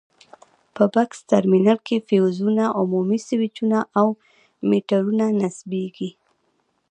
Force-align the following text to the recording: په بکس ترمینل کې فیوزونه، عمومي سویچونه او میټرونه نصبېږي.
په 0.75 0.83
بکس 0.93 1.19
ترمینل 1.31 1.77
کې 1.87 2.05
فیوزونه، 2.07 2.63
عمومي 2.79 3.19
سویچونه 3.27 3.79
او 3.99 4.07
میټرونه 4.69 5.25
نصبېږي. 5.41 6.11